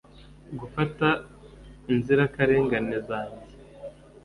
[0.59, 1.07] gufata
[1.93, 3.45] inzirakarengane zanjye